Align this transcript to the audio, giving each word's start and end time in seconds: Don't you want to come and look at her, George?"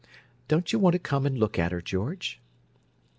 Don't 0.47 0.73
you 0.73 0.79
want 0.79 0.93
to 0.93 0.97
come 0.97 1.27
and 1.27 1.37
look 1.37 1.59
at 1.59 1.71
her, 1.71 1.79
George?" 1.79 2.39